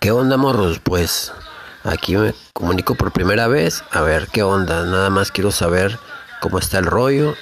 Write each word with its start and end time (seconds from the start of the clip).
¿Qué 0.00 0.12
onda, 0.12 0.38
morros? 0.38 0.78
Pues 0.78 1.30
aquí 1.84 2.16
me 2.16 2.32
comunico 2.54 2.94
por 2.94 3.12
primera 3.12 3.48
vez. 3.48 3.84
A 3.92 4.00
ver 4.00 4.28
qué 4.32 4.42
onda. 4.42 4.86
Nada 4.86 5.10
más 5.10 5.30
quiero 5.30 5.50
saber 5.50 5.98
cómo 6.40 6.58
está 6.58 6.78
el 6.78 6.86
rollo. 6.86 7.34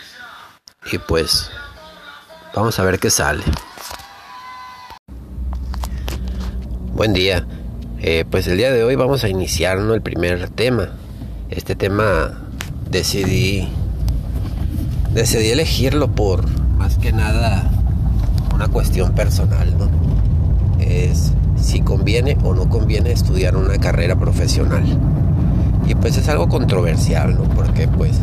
Y 0.90 0.98
pues 0.98 1.52
vamos 2.56 2.80
a 2.80 2.82
ver 2.82 2.98
qué 2.98 3.10
sale. 3.10 3.44
Buen 6.94 7.12
día. 7.12 7.46
Eh, 8.00 8.24
pues 8.28 8.48
el 8.48 8.56
día 8.56 8.72
de 8.72 8.82
hoy 8.82 8.96
vamos 8.96 9.22
a 9.22 9.28
iniciar 9.28 9.78
el 9.78 10.02
primer 10.02 10.48
tema. 10.48 10.88
Este 11.50 11.76
tema 11.76 12.42
decidí 12.90 13.68
decidí 15.12 15.50
elegirlo 15.50 16.08
por 16.08 16.48
más 16.76 16.98
que 16.98 17.12
nada 17.12 17.70
una 18.52 18.66
cuestión 18.66 19.14
personal, 19.14 19.78
¿no? 19.78 19.88
Es 20.80 21.34
si 21.60 21.80
conviene 21.80 22.36
o 22.42 22.54
no 22.54 22.68
conviene 22.68 23.12
estudiar 23.12 23.56
una 23.56 23.78
carrera 23.78 24.16
profesional. 24.16 24.84
Y 25.86 25.94
pues 25.94 26.16
es 26.16 26.28
algo 26.28 26.48
controversial, 26.48 27.34
¿no? 27.34 27.44
Porque 27.54 27.88
pues 27.88 28.20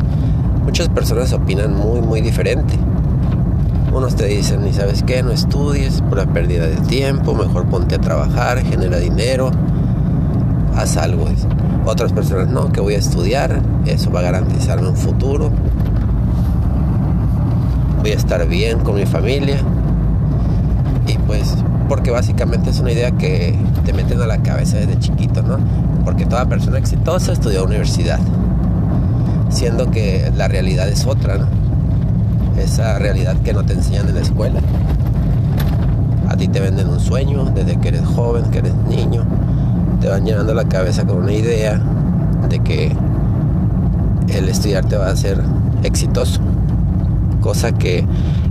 muchas 0.64 0.90
personas 0.90 1.34
opinan 1.34 1.76
muy, 1.76 2.02
muy 2.02 2.22
diferente. 2.22 2.76
Unos 3.94 4.16
te 4.16 4.26
dicen, 4.26 4.68
y 4.68 4.74
sabes 4.74 5.04
qué, 5.04 5.24
no 5.24 5.32
estudies, 5.32 6.02
pura 6.02 6.26
pérdida 6.26 6.68
de 6.68 6.76
tiempo, 6.76 7.34
mejor 7.34 7.66
ponte 7.68 7.96
a 7.96 8.00
trabajar, 8.00 8.62
genera 8.62 8.98
dinero, 8.98 9.52
haz 10.76 10.98
algo. 10.98 11.26
Otras 11.86 12.12
personas, 12.12 12.50
no, 12.50 12.72
que 12.72 12.82
voy 12.82 12.96
a 12.96 12.98
estudiar, 12.98 13.62
eso 13.86 14.12
va 14.12 14.20
a 14.20 14.24
garantizarme 14.24 14.90
un 14.90 14.98
futuro, 14.98 15.52
voy 18.02 18.12
a 18.12 18.16
estar 18.16 18.48
bien 18.48 18.80
con 18.80 18.96
mi 18.96 19.06
familia. 19.06 19.58
Y 21.08 21.18
pues 21.20 21.56
porque 21.88 22.12
básicamente 22.12 22.70
es 22.70 22.80
una 22.80 22.92
idea 22.92 23.12
que 23.12 23.56
te 23.86 23.94
meten 23.94 24.22
a 24.22 24.28
la 24.28 24.40
cabeza 24.40 24.78
desde 24.78 25.00
chiquito, 25.00 25.42
¿no? 25.44 25.60
Porque 26.04 26.26
toda 26.26 26.46
persona 26.46 26.78
exitosa 26.78 27.32
estudió 27.34 27.64
universidad, 27.64 28.20
siendo 29.50 29.92
que 29.92 30.32
la 30.36 30.48
realidad 30.48 30.90
es 30.90 31.06
otra, 31.06 31.38
¿no? 31.38 31.48
Esa 32.58 32.98
realidad 33.00 33.36
que 33.44 33.54
no 33.54 33.64
te 33.64 33.74
enseñan 33.74 34.08
en 34.10 34.16
la 34.16 34.22
escuela. 34.22 34.60
A 36.28 36.38
ti 36.38 36.48
te 36.48 36.60
venden 36.60 36.90
un 36.90 37.00
sueño 37.00 37.46
desde 37.46 37.78
que 37.78 37.90
eres 37.90 38.06
joven, 38.06 38.46
que 38.52 38.60
eres 38.60 38.74
niño, 38.90 39.24
te 40.02 40.10
van 40.10 40.26
llenando 40.26 40.54
la 40.54 40.66
cabeza 40.66 41.06
con 41.06 41.18
una 41.18 41.34
idea 41.34 41.82
de 42.50 42.60
que 42.60 42.96
el 44.30 44.50
estudiar 44.50 44.86
te 44.86 44.98
va 44.98 45.08
a 45.08 45.12
hacer 45.12 45.42
exitoso, 45.84 46.42
cosa 47.42 47.72
que 47.72 48.06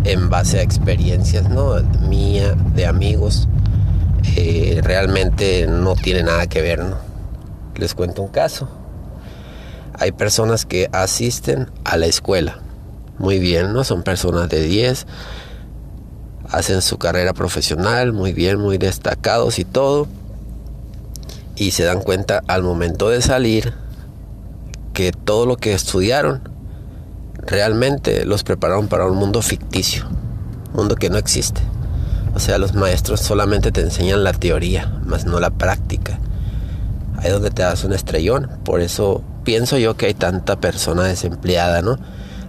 en 0.05 0.29
base 0.29 0.59
a 0.59 0.63
experiencias, 0.63 1.49
¿no? 1.49 1.75
Mía, 2.09 2.55
de 2.75 2.87
amigos, 2.87 3.49
eh, 4.37 4.81
realmente 4.83 5.67
no 5.67 5.95
tiene 5.95 6.23
nada 6.23 6.47
que 6.47 6.61
ver, 6.61 6.85
¿no? 6.85 6.97
Les 7.77 7.95
cuento 7.95 8.23
un 8.23 8.29
caso. 8.29 8.69
Hay 9.99 10.13
personas 10.13 10.67
que 10.67 10.89
asisten 10.93 11.71
a 11.85 11.97
la 11.97 12.07
escuela. 12.07 12.61
Muy 13.19 13.39
bien, 13.39 13.73
¿no? 13.73 13.85
Son 13.85 14.03
personas 14.03 14.49
de 14.49 14.63
10, 14.63 15.07
hacen 16.51 16.83
su 16.83 16.99
carrera 16.99 17.33
profesional, 17.33 18.13
muy 18.13 18.33
bien, 18.33 18.59
muy 18.59 18.77
destacados 18.77 19.59
y 19.59 19.65
todo. 19.65 20.07
Y 21.57 21.71
se 21.71 21.85
dan 21.85 22.01
cuenta 22.01 22.43
al 22.49 22.63
momento 22.63 23.09
de 23.09 23.23
salir 23.23 23.73
que 24.93 25.13
todo 25.13 25.47
lo 25.47 25.57
que 25.57 25.73
estudiaron 25.73 26.54
realmente 27.39 28.25
los 28.25 28.45
prepararon 28.45 28.89
para 28.89 29.07
un 29.07 29.17
mundo 29.17 29.43
ficticio, 29.43 30.07
un 30.71 30.77
mundo 30.77 30.97
que 30.97 31.11
no 31.11 31.19
existe. 31.19 31.61
O 32.35 32.41
sea, 32.41 32.59
los 32.59 32.75
maestros 32.75 33.21
solamente 33.21 33.71
te 33.71 33.81
enseñan 33.81 34.25
la 34.25 34.33
teoría, 34.33 34.99
más 35.05 35.25
no 35.25 35.39
la 35.39 35.51
práctica. 35.51 36.19
Ahí 37.19 37.27
es 37.27 37.33
donde 37.33 37.51
te 37.51 37.63
das 37.63 37.85
un 37.85 37.93
estrellón. 37.93 38.51
Por 38.65 38.81
eso 38.81 39.23
pienso 39.45 39.79
yo 39.79 39.97
que 39.97 40.07
hay 40.07 40.15
tanta 40.15 40.57
persona 40.57 41.05
desempleada, 41.05 41.81
¿no? 41.81 41.99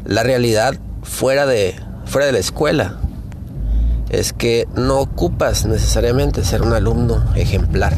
La 0.05 0.23
realidad 0.23 0.76
fuera 1.04 1.45
de, 1.45 1.76
fuera 2.05 2.26
de 2.26 2.32
la 2.32 2.39
escuela 2.39 2.99
es 4.09 4.33
que 4.33 4.67
no 4.76 4.99
ocupas 4.99 5.65
necesariamente 5.65 6.43
ser 6.43 6.61
un 6.61 6.73
alumno 6.73 7.23
ejemplar. 7.36 7.93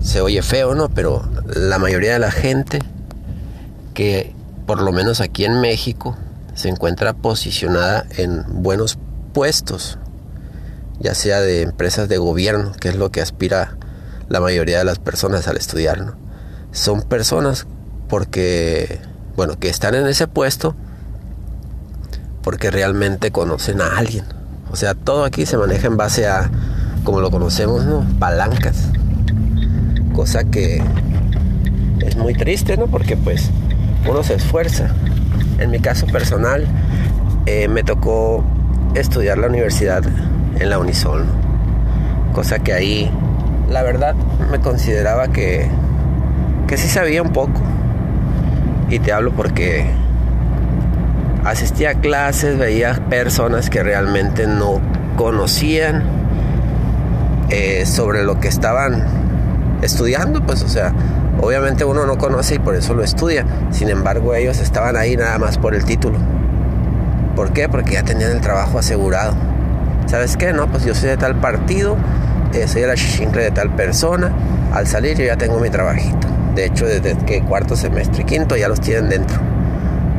Se 0.00 0.20
oye 0.20 0.42
feo, 0.42 0.74
¿no? 0.74 0.88
Pero 0.88 1.28
la 1.54 1.78
mayoría 1.78 2.12
de 2.12 2.18
la 2.18 2.30
gente 2.30 2.80
que 3.94 4.34
por 4.66 4.80
lo 4.80 4.92
menos 4.92 5.20
aquí 5.20 5.44
en 5.44 5.60
México, 5.60 6.16
se 6.54 6.68
encuentra 6.68 7.14
posicionada 7.14 8.04
en 8.16 8.44
buenos 8.62 8.98
puestos, 9.32 9.98
ya 11.00 11.14
sea 11.14 11.40
de 11.40 11.62
empresas 11.62 12.08
de 12.08 12.18
gobierno, 12.18 12.72
que 12.78 12.88
es 12.88 12.96
lo 12.96 13.10
que 13.10 13.20
aspira 13.20 13.76
la 14.28 14.40
mayoría 14.40 14.78
de 14.78 14.84
las 14.84 14.98
personas 14.98 15.48
al 15.48 15.56
estudiar. 15.56 16.14
Son 16.70 17.02
personas 17.02 17.66
porque, 18.08 19.00
bueno, 19.36 19.58
que 19.58 19.68
están 19.68 19.94
en 19.94 20.06
ese 20.06 20.26
puesto 20.26 20.76
porque 22.42 22.70
realmente 22.70 23.30
conocen 23.30 23.80
a 23.80 23.96
alguien. 23.96 24.24
O 24.70 24.76
sea, 24.76 24.94
todo 24.94 25.24
aquí 25.24 25.46
se 25.46 25.56
maneja 25.56 25.86
en 25.86 25.96
base 25.96 26.26
a, 26.26 26.50
como 27.04 27.20
lo 27.20 27.30
conocemos, 27.30 27.84
¿no? 27.84 28.06
Palancas. 28.18 28.88
Cosa 30.14 30.44
que 30.44 30.82
es 32.00 32.16
muy 32.16 32.34
triste, 32.34 32.76
¿no? 32.76 32.86
Porque 32.86 33.16
pues 33.16 33.50
uno 34.06 34.22
se 34.22 34.34
esfuerza. 34.34 34.88
En 35.58 35.70
mi 35.70 35.80
caso 35.80 36.06
personal, 36.06 36.66
eh, 37.46 37.68
me 37.68 37.82
tocó 37.82 38.44
estudiar 38.94 39.38
la 39.38 39.46
universidad 39.46 40.02
en 40.58 40.70
la 40.70 40.78
Unisol, 40.78 41.24
cosa 42.32 42.58
que 42.58 42.72
ahí, 42.72 43.10
la 43.70 43.82
verdad, 43.82 44.14
me 44.50 44.60
consideraba 44.60 45.28
que, 45.28 45.68
que 46.66 46.76
sí 46.76 46.88
sabía 46.88 47.22
un 47.22 47.32
poco. 47.32 47.60
Y 48.88 48.98
te 48.98 49.12
hablo 49.12 49.32
porque 49.32 49.86
asistía 51.44 51.90
a 51.90 51.94
clases, 51.94 52.58
veía 52.58 52.94
personas 53.08 53.70
que 53.70 53.82
realmente 53.82 54.46
no 54.46 54.80
conocían 55.16 56.02
eh, 57.48 57.84
sobre 57.86 58.22
lo 58.24 58.38
que 58.40 58.48
estaban 58.48 59.04
estudiando, 59.82 60.42
pues 60.42 60.62
o 60.62 60.68
sea, 60.68 60.92
Obviamente 61.40 61.84
uno 61.84 62.06
no 62.06 62.18
conoce 62.18 62.56
y 62.56 62.58
por 62.58 62.74
eso 62.74 62.94
lo 62.94 63.02
estudia. 63.02 63.44
Sin 63.70 63.88
embargo, 63.88 64.34
ellos 64.34 64.60
estaban 64.60 64.96
ahí 64.96 65.16
nada 65.16 65.38
más 65.38 65.58
por 65.58 65.74
el 65.74 65.84
título. 65.84 66.18
¿Por 67.34 67.52
qué? 67.52 67.68
Porque 67.68 67.94
ya 67.94 68.02
tenían 68.02 68.30
el 68.30 68.40
trabajo 68.40 68.78
asegurado. 68.78 69.34
¿Sabes 70.06 70.36
qué? 70.36 70.52
No, 70.52 70.68
pues 70.68 70.84
yo 70.84 70.94
soy 70.94 71.08
de 71.08 71.16
tal 71.16 71.36
partido, 71.36 71.96
eh, 72.52 72.68
soy 72.68 72.82
la 72.82 72.94
chichincle 72.94 73.42
de 73.42 73.50
tal 73.50 73.70
persona. 73.74 74.30
Al 74.72 74.86
salir 74.86 75.16
yo 75.16 75.24
ya 75.24 75.36
tengo 75.36 75.58
mi 75.58 75.70
trabajito. 75.70 76.28
De 76.54 76.66
hecho, 76.66 76.84
desde 76.86 77.16
que 77.18 77.42
cuarto 77.42 77.76
semestre 77.76 78.24
quinto 78.24 78.56
ya 78.56 78.68
los 78.68 78.80
tienen 78.80 79.08
dentro. 79.08 79.38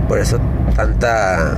Por 0.08 0.20
eso 0.20 0.40
tanta... 0.76 1.58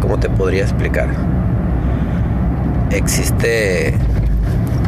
¿Cómo 0.00 0.18
te 0.18 0.30
podría 0.30 0.62
explicar? 0.62 1.08
Existe 2.90 3.94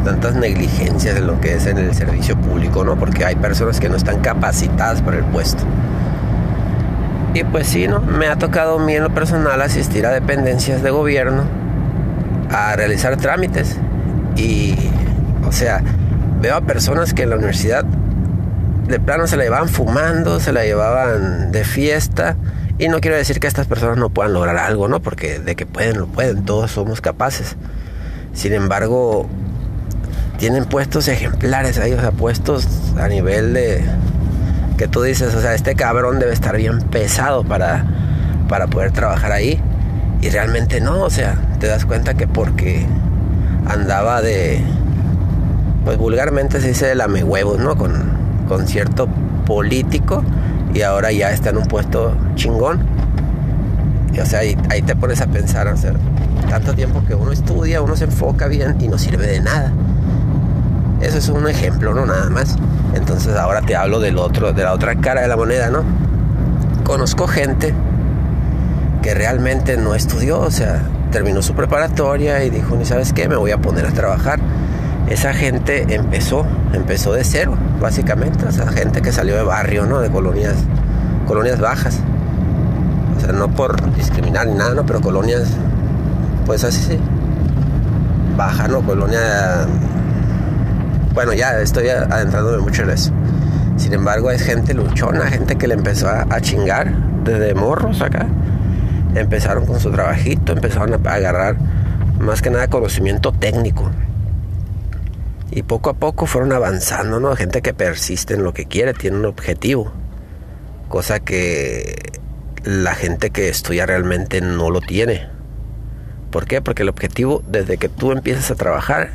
tantas 0.03 0.35
negligencias 0.35 1.17
en 1.17 1.27
lo 1.27 1.39
que 1.39 1.55
es 1.55 1.65
en 1.65 1.77
el 1.77 1.93
servicio 1.93 2.35
público, 2.37 2.83
¿no? 2.83 2.97
Porque 2.97 3.25
hay 3.25 3.35
personas 3.35 3.79
que 3.79 3.89
no 3.89 3.95
están 3.95 4.19
capacitadas 4.21 5.01
para 5.01 5.17
el 5.17 5.23
puesto. 5.25 5.63
Y 7.33 7.43
pues 7.43 7.67
sí, 7.67 7.87
¿no? 7.87 7.99
Me 7.99 8.27
ha 8.27 8.35
tocado 8.35 8.79
a 8.79 8.85
mí 8.85 8.95
en 8.95 9.03
lo 9.03 9.09
personal 9.09 9.61
asistir 9.61 10.05
a 10.05 10.11
dependencias 10.11 10.83
de 10.83 10.91
gobierno 10.91 11.43
a 12.51 12.75
realizar 12.75 13.17
trámites. 13.17 13.77
Y, 14.35 14.75
o 15.47 15.51
sea, 15.51 15.81
veo 16.39 16.55
a 16.55 16.61
personas 16.61 17.13
que 17.13 17.23
en 17.23 17.31
la 17.31 17.37
universidad 17.37 17.83
de 17.83 18.99
plano 18.99 19.25
se 19.27 19.37
la 19.37 19.43
llevaban 19.43 19.69
fumando, 19.69 20.39
se 20.39 20.51
la 20.51 20.63
llevaban 20.63 21.51
de 21.51 21.63
fiesta. 21.63 22.35
Y 22.77 22.87
no 22.87 22.99
quiero 22.99 23.17
decir 23.17 23.39
que 23.39 23.47
estas 23.47 23.65
personas 23.65 23.97
no 23.97 24.09
puedan 24.09 24.33
lograr 24.33 24.57
algo, 24.57 24.87
¿no? 24.87 25.01
Porque 25.01 25.39
de 25.39 25.55
que 25.55 25.65
pueden, 25.65 25.99
lo 25.99 26.07
pueden, 26.07 26.45
todos 26.45 26.71
somos 26.71 27.01
capaces. 27.01 27.55
Sin 28.33 28.53
embargo, 28.53 29.27
tienen 30.37 30.65
puestos 30.65 31.07
ejemplares 31.07 31.77
ahí, 31.79 31.93
o 31.93 31.99
sea, 31.99 32.11
puestos 32.11 32.67
a 32.97 33.07
nivel 33.07 33.53
de 33.53 33.83
que 34.77 34.87
tú 34.87 35.01
dices, 35.01 35.33
o 35.35 35.41
sea, 35.41 35.53
este 35.53 35.75
cabrón 35.75 36.19
debe 36.19 36.33
estar 36.33 36.57
bien 36.57 36.81
pesado 36.81 37.43
para, 37.43 37.85
para 38.49 38.67
poder 38.67 38.91
trabajar 38.91 39.31
ahí. 39.31 39.61
Y 40.21 40.29
realmente 40.29 40.81
no, 40.81 41.01
o 41.01 41.09
sea, 41.09 41.35
te 41.59 41.67
das 41.67 41.85
cuenta 41.85 42.13
que 42.13 42.27
porque 42.27 42.85
andaba 43.67 44.21
de, 44.21 44.61
pues 45.85 45.97
vulgarmente 45.97 46.61
se 46.61 46.69
dice 46.69 46.87
de 46.87 46.95
lame 46.95 47.23
huevos, 47.23 47.59
¿no? 47.59 47.75
Con, 47.75 47.93
con 48.47 48.67
cierto 48.67 49.07
político 49.45 50.23
y 50.73 50.81
ahora 50.81 51.11
ya 51.11 51.31
está 51.31 51.49
en 51.49 51.57
un 51.57 51.65
puesto 51.65 52.15
chingón. 52.35 52.85
Y, 54.13 54.19
o 54.19 54.25
sea, 54.25 54.39
ahí, 54.39 54.57
ahí 54.69 54.81
te 54.81 54.95
pones 54.95 55.21
a 55.21 55.27
pensar, 55.27 55.67
o 55.67 55.77
sea, 55.77 55.93
tanto 56.49 56.73
tiempo 56.73 57.03
que 57.07 57.15
uno 57.15 57.31
estudia, 57.31 57.81
uno 57.81 57.95
se 57.95 58.05
enfoca 58.05 58.47
bien 58.47 58.77
y 58.79 58.87
no 58.87 58.97
sirve 58.97 59.27
de 59.27 59.41
nada. 59.41 59.71
Eso 61.03 61.17
es 61.17 61.27
un 61.27 61.47
ejemplo, 61.49 61.93
¿no? 61.93 62.05
Nada 62.05 62.29
más. 62.29 62.55
Entonces 62.95 63.35
ahora 63.35 63.61
te 63.61 63.75
hablo 63.75 63.99
del 63.99 64.17
otro, 64.17 64.53
de 64.53 64.63
la 64.63 64.73
otra 64.73 64.95
cara 64.95 65.21
de 65.21 65.27
la 65.27 65.35
moneda, 65.35 65.69
¿no? 65.69 65.83
Conozco 66.85 67.27
gente 67.27 67.73
que 69.01 69.13
realmente 69.13 69.75
no 69.75 69.95
estudió, 69.95 70.39
o 70.39 70.49
sea, 70.49 70.81
terminó 71.11 71.41
su 71.41 71.55
preparatoria 71.55 72.43
y 72.45 72.49
dijo, 72.49 72.75
¿ni 72.77 72.85
sabes 72.85 73.11
qué? 73.11 73.27
Me 73.27 73.35
voy 73.35 73.51
a 73.51 73.57
poner 73.57 73.85
a 73.85 73.91
trabajar. 73.91 74.39
Esa 75.09 75.33
gente 75.33 75.93
empezó, 75.93 76.45
empezó 76.71 77.11
de 77.11 77.25
cero, 77.25 77.57
básicamente. 77.81 78.45
O 78.45 78.51
sea, 78.51 78.67
gente 78.67 79.01
que 79.01 79.11
salió 79.11 79.35
de 79.35 79.43
barrio, 79.43 79.85
¿no? 79.85 79.99
De 79.99 80.09
colonias, 80.09 80.55
colonias 81.27 81.59
bajas. 81.59 81.99
O 83.17 83.19
sea, 83.19 83.33
no 83.33 83.49
por 83.49 83.93
discriminar 83.93 84.47
ni 84.47 84.53
nada, 84.53 84.73
¿no? 84.73 84.85
Pero 84.85 85.01
colonias, 85.01 85.49
pues 86.45 86.63
así 86.63 86.81
sí. 86.81 86.99
Baja, 88.37 88.69
¿no? 88.69 88.81
Colonia... 88.81 89.67
Bueno, 91.13 91.33
ya 91.33 91.59
estoy 91.59 91.89
adentrándome 91.89 92.57
mucho 92.59 92.83
en 92.83 92.89
eso. 92.91 93.11
Sin 93.77 93.93
embargo, 93.93 94.31
es 94.31 94.41
gente 94.41 94.73
luchona, 94.73 95.27
gente 95.27 95.55
que 95.55 95.67
le 95.67 95.75
empezó 95.75 96.07
a, 96.09 96.25
a 96.29 96.41
chingar 96.41 96.91
desde 97.23 97.53
morros 97.53 98.01
acá 98.01 98.27
empezaron 99.15 99.65
con 99.65 99.79
su 99.79 99.91
trabajito, 99.91 100.53
empezaron 100.53 100.93
a 100.93 101.13
agarrar 101.13 101.57
más 102.19 102.41
que 102.41 102.49
nada 102.49 102.67
conocimiento 102.67 103.31
técnico. 103.31 103.91
Y 105.51 105.63
poco 105.63 105.91
a 105.91 105.93
poco 105.93 106.25
fueron 106.25 106.51
avanzando, 106.51 107.19
¿no? 107.19 107.35
Gente 107.35 107.61
que 107.61 107.73
persiste 107.73 108.33
en 108.33 108.43
lo 108.43 108.53
que 108.53 108.65
quiere, 108.65 108.93
tiene 108.93 109.17
un 109.17 109.25
objetivo. 109.25 109.91
Cosa 110.89 111.19
que 111.19 112.19
la 112.63 112.95
gente 112.95 113.29
que 113.29 113.49
estudia 113.49 113.85
realmente 113.85 114.41
no 114.41 114.71
lo 114.71 114.81
tiene. 114.81 115.27
¿Por 116.31 116.45
qué? 116.45 116.61
Porque 116.61 116.81
el 116.81 116.89
objetivo, 116.89 117.43
desde 117.47 117.77
que 117.77 117.89
tú 117.89 118.11
empiezas 118.11 118.49
a 118.49 118.55
trabajar, 118.55 119.11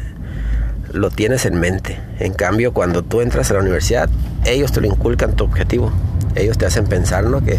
lo 0.92 1.10
tienes 1.10 1.46
en 1.46 1.58
mente. 1.60 1.98
En 2.18 2.32
cambio, 2.32 2.72
cuando 2.72 3.02
tú 3.02 3.20
entras 3.20 3.50
a 3.50 3.54
la 3.54 3.60
universidad, 3.60 4.08
ellos 4.44 4.72
te 4.72 4.80
lo 4.80 4.86
inculcan 4.86 5.34
tu 5.34 5.44
objetivo. 5.44 5.92
Ellos 6.34 6.58
te 6.58 6.66
hacen 6.66 6.86
pensar, 6.86 7.24
¿no? 7.24 7.42
Que 7.42 7.58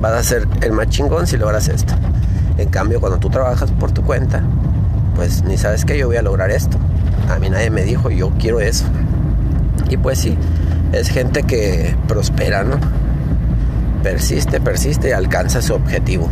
vas 0.00 0.12
a 0.12 0.22
ser 0.22 0.46
el 0.62 0.72
más 0.72 0.88
chingón 0.88 1.26
si 1.26 1.36
logras 1.36 1.68
esto. 1.68 1.94
En 2.56 2.68
cambio, 2.68 3.00
cuando 3.00 3.18
tú 3.18 3.30
trabajas 3.30 3.70
por 3.72 3.92
tu 3.92 4.02
cuenta, 4.02 4.42
pues 5.14 5.42
ni 5.44 5.56
sabes 5.56 5.84
que 5.84 5.98
yo 5.98 6.06
voy 6.06 6.16
a 6.16 6.22
lograr 6.22 6.50
esto. 6.50 6.76
A 7.28 7.38
mí 7.38 7.50
nadie 7.50 7.70
me 7.70 7.82
dijo, 7.82 8.10
yo 8.10 8.30
quiero 8.38 8.60
eso. 8.60 8.84
Y 9.90 9.96
pues 9.96 10.18
sí, 10.18 10.36
es 10.92 11.08
gente 11.08 11.42
que 11.42 11.96
prospera, 12.06 12.64
¿no? 12.64 12.78
Persiste, 14.02 14.60
persiste 14.60 15.08
y 15.08 15.12
alcanza 15.12 15.62
su 15.62 15.74
objetivo. 15.74 16.28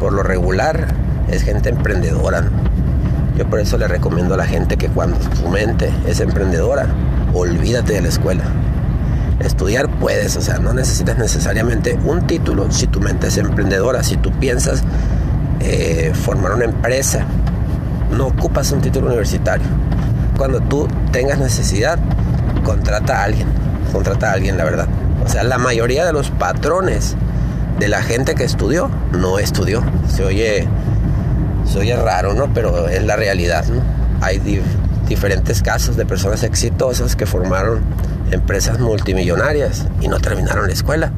Por 0.00 0.12
lo 0.12 0.22
regular, 0.22 0.88
es 1.28 1.42
gente 1.42 1.70
emprendedora. 1.70 2.50
Yo 3.36 3.46
por 3.48 3.60
eso 3.60 3.76
le 3.76 3.86
recomiendo 3.86 4.34
a 4.34 4.36
la 4.38 4.46
gente 4.46 4.76
que 4.76 4.88
cuando 4.88 5.18
su 5.36 5.48
mente 5.48 5.92
es 6.06 6.20
emprendedora, 6.20 6.86
olvídate 7.34 7.92
de 7.94 8.02
la 8.02 8.08
escuela. 8.08 8.44
Estudiar 9.40 9.88
puedes, 9.98 10.36
o 10.36 10.40
sea, 10.40 10.58
no 10.58 10.72
necesitas 10.72 11.18
necesariamente 11.18 11.98
un 12.04 12.26
título 12.26 12.70
si 12.70 12.86
tu 12.86 13.00
mente 13.00 13.26
es 13.26 13.36
emprendedora, 13.36 14.02
si 14.02 14.16
tú 14.16 14.32
piensas 14.32 14.82
eh, 15.60 16.12
formar 16.14 16.52
una 16.54 16.64
empresa, 16.64 17.26
no 18.16 18.28
ocupas 18.28 18.72
un 18.72 18.80
título 18.80 19.08
universitario. 19.08 19.66
Cuando 20.38 20.60
tú 20.60 20.88
tengas 21.12 21.38
necesidad, 21.38 21.98
contrata 22.64 23.20
a 23.20 23.24
alguien, 23.24 23.48
contrata 23.92 24.30
a 24.30 24.32
alguien, 24.32 24.56
la 24.56 24.64
verdad. 24.64 24.88
O 25.24 25.28
sea, 25.28 25.44
la 25.44 25.58
mayoría 25.58 26.06
de 26.06 26.12
los 26.12 26.30
patrones 26.30 27.16
de 27.78 27.88
la 27.88 28.02
gente 28.02 28.34
que 28.34 28.44
estudió, 28.44 28.90
no 29.12 29.38
estudió. 29.38 29.82
Se 30.08 30.24
oye, 30.24 30.66
se 31.68 31.78
oye 31.78 31.96
raro, 31.96 32.34
¿no? 32.34 32.52
Pero 32.52 32.88
es 32.88 33.02
la 33.04 33.16
realidad, 33.16 33.64
¿no? 33.66 33.82
Hay 34.20 34.40
diferentes 35.08 35.62
casos 35.62 35.96
de 35.96 36.06
personas 36.06 36.42
exitosas 36.42 37.16
que 37.16 37.26
formaron 37.26 37.80
empresas 38.30 38.78
multimillonarias 38.80 39.86
y 40.00 40.08
no 40.08 40.18
terminaron 40.18 40.66
la 40.66 40.72
escuela. 40.72 41.12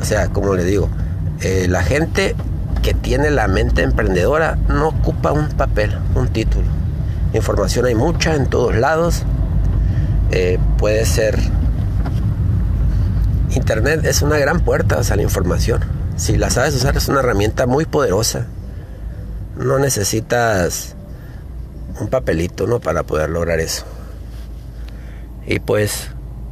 O 0.00 0.04
sea, 0.04 0.28
como 0.28 0.54
le 0.54 0.64
digo, 0.64 0.88
eh, 1.40 1.66
la 1.68 1.82
gente 1.82 2.34
que 2.82 2.94
tiene 2.94 3.30
la 3.30 3.46
mente 3.48 3.82
emprendedora 3.82 4.58
no 4.68 4.88
ocupa 4.88 5.32
un 5.32 5.48
papel, 5.48 5.96
un 6.14 6.28
título. 6.28 6.66
Información 7.32 7.86
hay 7.86 7.94
mucha 7.94 8.34
en 8.34 8.46
todos 8.46 8.74
lados. 8.74 9.22
Eh, 10.30 10.58
puede 10.78 11.04
ser... 11.06 11.38
Internet 13.50 14.04
es 14.04 14.22
una 14.22 14.38
gran 14.38 14.60
puerta 14.60 14.98
hacia 14.98 15.16
la 15.16 15.22
información. 15.22 15.80
Si 16.16 16.36
la 16.36 16.50
sabes 16.50 16.74
usar 16.74 16.96
es 16.96 17.08
una 17.08 17.20
herramienta 17.20 17.66
muy 17.66 17.84
poderosa. 17.84 18.46
No 19.56 19.78
necesitas 19.78 20.96
un 22.00 22.08
papelito, 22.08 22.66
¿no? 22.66 22.80
Para 22.80 23.02
poder 23.02 23.30
lograr 23.30 23.60
eso. 23.60 23.84
Y 25.46 25.58
pues 25.58 26.10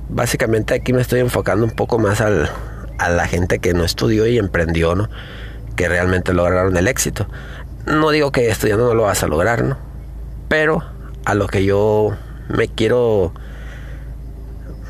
básicamente 0.08 0.74
aquí 0.74 0.92
me 0.92 1.00
estoy 1.00 1.20
enfocando 1.20 1.64
un 1.64 1.70
poco 1.70 1.98
más 1.98 2.20
al, 2.20 2.50
a 2.98 3.08
la 3.08 3.26
gente 3.26 3.58
que 3.58 3.72
no 3.72 3.84
estudió 3.84 4.26
y 4.26 4.38
emprendió, 4.38 4.94
¿no? 4.94 5.08
Que 5.76 5.88
realmente 5.88 6.34
lograron 6.34 6.76
el 6.76 6.88
éxito. 6.88 7.26
No 7.86 8.10
digo 8.10 8.32
que 8.32 8.50
estudiando 8.50 8.86
no 8.88 8.94
lo 8.94 9.04
vas 9.04 9.22
a 9.22 9.28
lograr, 9.28 9.64
¿no? 9.64 9.78
Pero 10.48 10.82
a 11.24 11.34
lo 11.34 11.46
que 11.46 11.64
yo 11.64 12.16
me 12.48 12.68
quiero 12.68 13.32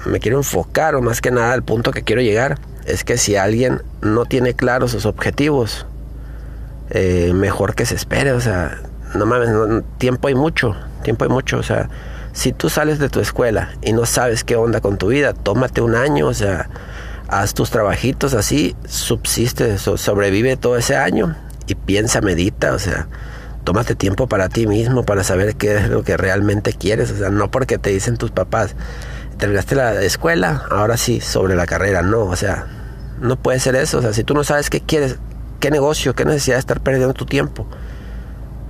me 0.06 0.18
quiero 0.18 0.38
enfocar 0.38 0.94
o 0.94 1.02
más 1.02 1.20
que 1.20 1.30
nada 1.30 1.52
al 1.52 1.62
punto 1.62 1.92
que 1.92 2.02
quiero 2.02 2.22
llegar 2.22 2.58
es 2.86 3.04
que 3.04 3.18
si 3.18 3.36
alguien 3.36 3.82
no 4.00 4.24
tiene 4.24 4.54
claros 4.54 4.92
sus 4.92 5.04
objetivos 5.04 5.86
eh, 6.90 7.32
mejor 7.34 7.74
que 7.74 7.86
se 7.86 7.94
espere 7.94 8.32
o 8.32 8.40
sea 8.40 8.78
no 9.14 9.26
mames 9.26 9.50
tiempo 9.98 10.28
hay 10.28 10.34
mucho 10.34 10.76
tiempo 11.02 11.24
hay 11.24 11.30
mucho 11.30 11.58
o 11.58 11.62
sea 11.62 11.88
si 12.32 12.52
tú 12.52 12.68
sales 12.68 12.98
de 12.98 13.08
tu 13.08 13.20
escuela 13.20 13.70
y 13.82 13.92
no 13.92 14.06
sabes 14.06 14.44
qué 14.44 14.56
onda 14.56 14.80
con 14.80 14.98
tu 14.98 15.08
vida, 15.08 15.32
tómate 15.32 15.80
un 15.80 15.94
año, 15.94 16.28
o 16.28 16.34
sea, 16.34 16.70
haz 17.28 17.54
tus 17.54 17.70
trabajitos 17.70 18.34
así, 18.34 18.76
subsiste, 18.86 19.78
sobrevive 19.78 20.56
todo 20.56 20.76
ese 20.76 20.96
año 20.96 21.36
y 21.66 21.74
piensa, 21.74 22.20
medita, 22.20 22.72
o 22.72 22.78
sea, 22.78 23.08
tómate 23.64 23.94
tiempo 23.94 24.28
para 24.28 24.48
ti 24.48 24.66
mismo, 24.66 25.04
para 25.04 25.24
saber 25.24 25.56
qué 25.56 25.76
es 25.76 25.88
lo 25.88 26.02
que 26.02 26.16
realmente 26.16 26.72
quieres, 26.72 27.10
o 27.10 27.16
sea, 27.16 27.30
no 27.30 27.50
porque 27.50 27.78
te 27.78 27.90
dicen 27.90 28.16
tus 28.16 28.30
papás, 28.30 28.74
terminaste 29.38 29.74
la 29.74 30.00
escuela, 30.02 30.64
ahora 30.70 30.96
sí, 30.96 31.20
sobre 31.20 31.56
la 31.56 31.66
carrera, 31.66 32.02
no, 32.02 32.20
o 32.20 32.36
sea, 32.36 32.66
no 33.20 33.36
puede 33.36 33.58
ser 33.58 33.74
eso, 33.76 33.98
o 33.98 34.02
sea, 34.02 34.12
si 34.12 34.24
tú 34.24 34.34
no 34.34 34.44
sabes 34.44 34.70
qué 34.70 34.80
quieres, 34.80 35.18
qué 35.60 35.70
negocio, 35.70 36.14
qué 36.14 36.24
necesidad 36.24 36.56
de 36.56 36.60
estar 36.60 36.80
perdiendo 36.80 37.14
tu 37.14 37.26
tiempo, 37.26 37.66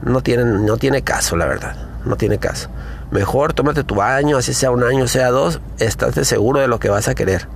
no 0.02 0.22
tiene, 0.22 0.44
no 0.44 0.76
tiene 0.76 1.02
caso, 1.02 1.36
la 1.36 1.46
verdad, 1.46 1.76
no 2.04 2.16
tiene 2.16 2.38
caso. 2.38 2.68
Mejor 3.10 3.54
tómate 3.54 3.84
tu 3.84 3.94
baño, 3.94 4.36
así 4.36 4.52
sea 4.52 4.70
un 4.70 4.84
año, 4.84 5.08
sea 5.08 5.30
dos, 5.30 5.60
estás 5.78 6.14
seguro 6.26 6.60
de 6.60 6.68
lo 6.68 6.78
que 6.78 6.90
vas 6.90 7.08
a 7.08 7.14
querer. 7.14 7.48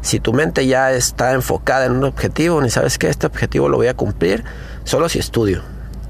Si 0.00 0.20
tu 0.20 0.32
mente 0.32 0.66
ya 0.66 0.92
está 0.92 1.32
enfocada 1.32 1.86
en 1.86 1.92
un 1.92 2.04
objetivo, 2.04 2.60
ni 2.60 2.70
sabes 2.70 2.98
que 2.98 3.08
este 3.08 3.26
objetivo 3.26 3.68
lo 3.68 3.76
voy 3.76 3.86
a 3.86 3.94
cumplir, 3.94 4.44
solo 4.84 5.08
si 5.08 5.18
estudio. 5.18 5.62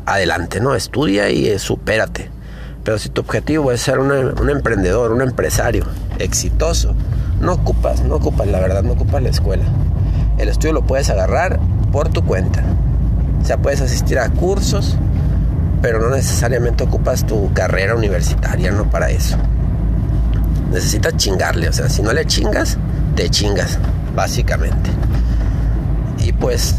Adelante, 0.06 0.60
¿no? 0.60 0.74
Estudia 0.74 1.30
y 1.30 1.48
eh, 1.48 1.58
supérate. 1.58 2.30
Pero 2.84 2.98
si 2.98 3.10
tu 3.10 3.20
objetivo 3.20 3.70
es 3.70 3.80
ser 3.80 4.00
un 4.00 4.50
emprendedor, 4.50 5.12
un 5.12 5.20
empresario 5.20 5.84
exitoso, 6.18 6.96
no 7.40 7.52
ocupas, 7.52 8.00
no 8.02 8.16
ocupas, 8.16 8.46
la 8.48 8.60
verdad, 8.60 8.82
no 8.82 8.92
ocupas 8.92 9.22
la 9.22 9.28
escuela. 9.28 9.64
El 10.38 10.48
estudio 10.48 10.72
lo 10.72 10.82
puedes 10.82 11.10
agarrar 11.10 11.60
por 11.92 12.08
tu 12.08 12.24
cuenta. 12.24 12.64
O 13.40 13.44
sea, 13.44 13.58
puedes 13.58 13.80
asistir 13.80 14.18
a 14.18 14.28
cursos, 14.30 14.96
pero 15.80 16.00
no 16.00 16.10
necesariamente 16.10 16.84
ocupas 16.84 17.26
tu 17.26 17.52
carrera 17.52 17.94
universitaria, 17.94 18.72
no 18.72 18.90
para 18.90 19.10
eso. 19.10 19.36
Necesitas 20.72 21.16
chingarle, 21.16 21.68
o 21.68 21.72
sea, 21.72 21.88
si 21.88 22.02
no 22.02 22.12
le 22.12 22.24
chingas, 22.24 22.78
te 23.14 23.28
chingas, 23.28 23.78
básicamente. 24.16 24.90
Y 26.18 26.32
pues 26.32 26.76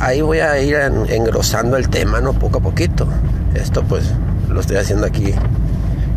ahí 0.00 0.20
voy 0.20 0.38
a 0.38 0.60
ir 0.60 0.76
engrosando 1.08 1.76
el 1.76 1.88
tema, 1.88 2.20
¿no? 2.20 2.32
Poco 2.34 2.58
a 2.58 2.60
poquito. 2.60 3.08
Esto 3.54 3.82
pues 3.82 4.04
lo 4.48 4.60
estoy 4.60 4.76
haciendo 4.76 5.06
aquí 5.06 5.34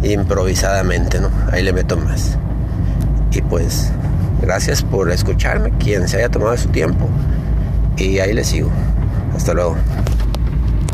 improvisadamente, 0.03 1.20
¿no? 1.20 1.29
Ahí 1.51 1.63
le 1.63 1.74
meto 1.74 1.98
más. 1.98 2.38
Y 3.32 3.41
pues 3.41 3.89
gracias 4.41 4.84
por 4.84 5.12
escucharme, 5.12 5.72
quien 5.79 6.08
se 6.08 6.17
haya 6.17 6.29
tomado 6.29 6.56
su 6.58 6.70
tiempo. 6.70 7.08
Y 7.98 8.20
ahí 8.20 8.34
le 8.34 8.44
sigo. 8.44 8.70
Hasta 9.36 9.54
luego. 9.54 9.75